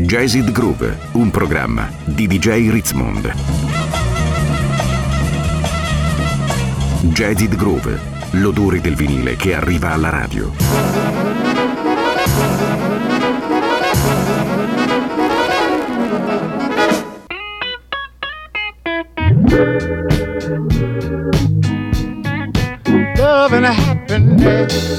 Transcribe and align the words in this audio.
Jazzid 0.00 0.52
Groove, 0.52 0.96
un 1.14 1.28
programma 1.30 1.90
di 2.04 2.28
DJ 2.28 2.70
Ritzmond. 2.70 3.34
Jazzid 7.00 7.56
Groove, 7.56 7.98
l'odore 8.32 8.80
del 8.80 8.94
vinile 8.94 9.34
che 9.34 9.54
arriva 9.54 9.90
alla 9.90 10.08
radio. 10.08 10.52
Love 23.16 23.56
and 23.56 23.64
happiness. 23.64 24.98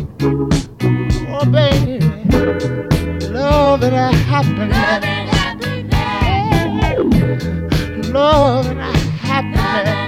Oh, 0.00 1.44
baby, 1.50 1.98
love 3.30 3.82
and 3.82 3.96
a 3.96 4.12
happiness. 4.12 5.04
Love 8.12 8.66
and 8.66 8.78
a 8.78 8.96
happiness. 9.18 10.07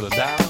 till 0.00 0.08
down. 0.08 0.49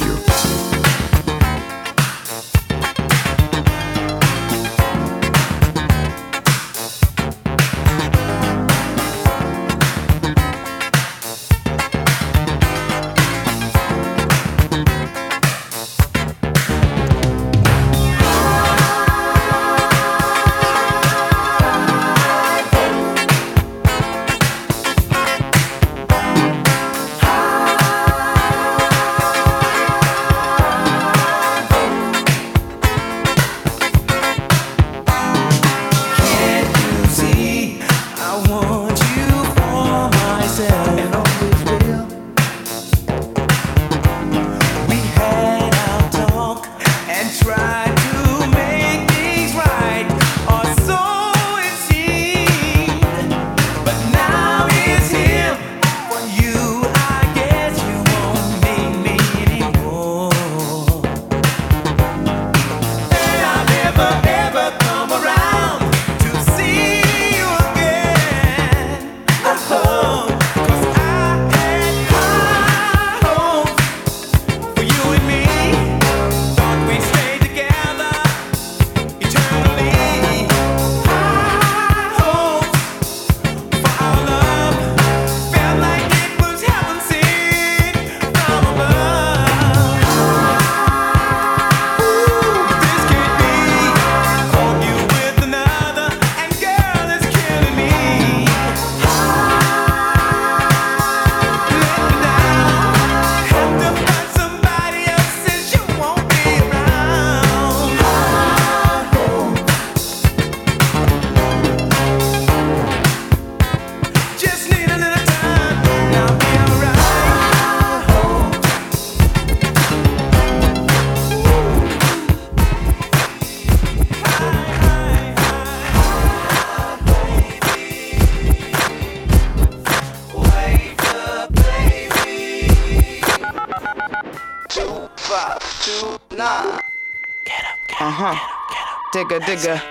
Digger, 139.13 139.39
digger. 139.39 139.81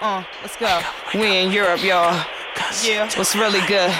Uh, 0.00 0.22
let's 0.42 0.56
go. 0.56 0.80
We 1.14 1.38
in 1.38 1.50
Europe, 1.50 1.82
y'all. 1.82 2.24
Yeah, 2.84 3.10
what's 3.16 3.34
really 3.34 3.60
good? 3.66 3.90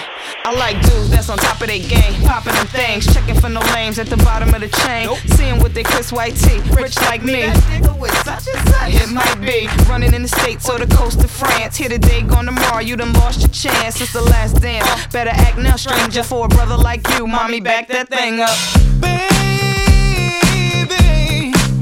I 0.45 0.53
like 0.53 0.81
dudes 0.81 1.09
that's 1.09 1.29
on 1.29 1.37
top 1.37 1.59
of 1.61 1.67
their 1.67 1.79
game, 1.79 2.13
popping 2.23 2.53
them 2.53 2.67
things, 2.67 3.11
checking 3.13 3.35
for 3.35 3.49
no 3.49 3.61
names 3.73 3.99
at 3.99 4.07
the 4.07 4.17
bottom 4.17 4.53
of 4.53 4.61
the 4.61 4.69
chain, 4.69 5.05
nope. 5.05 5.17
seeing 5.35 5.61
with 5.61 5.73
their 5.73 5.83
Chris 5.83 6.11
White 6.11 6.35
tee, 6.35 6.59
rich 6.73 6.95
like 7.01 7.23
me. 7.23 7.43
It 7.43 9.09
might 9.09 9.41
be 9.41 9.67
running 9.89 10.13
in 10.13 10.21
the 10.21 10.27
states 10.27 10.69
or 10.69 10.79
the 10.79 10.87
coast 10.95 11.23
of 11.23 11.31
France. 11.31 11.75
Here 11.75 11.89
today, 11.89 12.21
gone 12.21 12.45
tomorrow. 12.45 12.79
You 12.79 12.95
done 12.95 13.13
lost 13.13 13.41
your 13.41 13.49
chance. 13.49 13.99
It's 14.01 14.13
the 14.13 14.21
last 14.21 14.61
dance. 14.61 15.07
Better 15.07 15.31
act 15.31 15.57
now, 15.57 15.75
stranger, 15.75 16.23
for 16.23 16.45
a 16.45 16.49
brother 16.49 16.77
like 16.77 17.07
you. 17.17 17.27
Mommy, 17.27 17.59
back 17.59 17.87
that 17.89 18.09
thing 18.09 18.39
up. 18.39 18.57
Baby, 19.01 19.28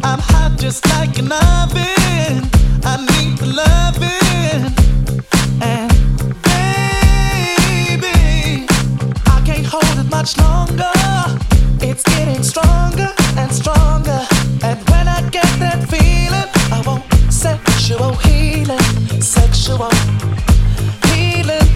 I'm 0.07 0.19
hot 0.19 0.57
just 0.57 0.87
like 0.93 1.19
an 1.19 1.33
oven. 1.33 2.49
I 2.85 2.95
need 3.11 3.37
the 3.39 3.47
loving. 3.61 4.63
And 5.61 5.91
baby, 6.47 8.07
I 9.25 9.41
can't 9.45 9.65
hold 9.65 9.97
it 9.99 10.09
much 10.09 10.37
longer. 10.37 10.93
It's 11.81 12.03
getting 12.03 12.41
stronger 12.41 13.11
and 13.35 13.51
stronger. 13.51 14.21
And 14.63 14.79
when 14.91 15.09
I 15.09 15.19
get 15.29 15.51
that 15.59 15.83
feeling, 15.91 16.49
I 16.71 16.81
want 16.87 17.03
sexual 17.29 18.13
healing, 18.27 18.79
sexual 19.21 19.91
healing. 21.07 21.67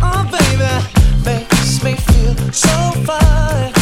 Oh, 0.00 0.22
baby, 0.30 0.72
makes 1.24 1.82
me 1.82 1.96
feel 1.96 2.36
so 2.52 2.76
fine. 3.02 3.72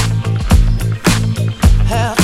Have 1.85 2.16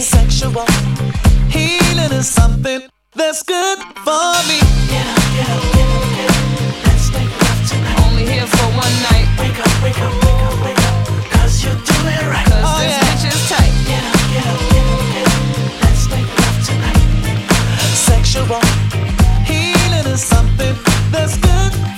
Sexual 0.00 0.64
Healing 1.50 2.12
is 2.12 2.28
something 2.28 2.82
that's 3.16 3.42
good 3.42 3.78
for 4.04 4.32
me. 4.46 4.60
Let's 6.84 7.10
make 7.12 7.28
love 7.42 7.68
tonight. 7.68 8.06
Only 8.06 8.24
here 8.24 8.46
for 8.46 8.66
one 8.78 8.94
night. 9.10 9.26
Wake 9.40 9.58
up, 9.58 9.82
wake 9.82 9.98
up, 9.98 10.14
wake 10.22 10.38
up, 10.46 10.64
wake 10.64 10.78
up. 10.78 11.08
Cause 11.32 11.64
you 11.64 11.70
do 11.70 11.98
it 12.14 12.22
right. 12.30 12.46
Cause 12.46 12.62
oh, 12.62 12.78
this 12.78 12.94
yeah. 12.94 13.02
bitch 13.10 13.26
is 13.26 13.48
tight. 13.50 13.74
Let's 15.82 16.06
make 16.08 16.28
love 16.38 16.58
tonight. 16.64 17.02
Sexual. 17.94 18.62
Healing 19.50 20.06
is 20.12 20.22
something 20.22 20.76
that's 21.10 21.36
good 21.38 21.97